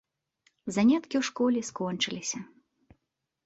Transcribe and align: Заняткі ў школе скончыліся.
Заняткі 0.77 1.15
ў 1.21 1.29
школе 1.29 1.59
скончыліся. 1.69 2.37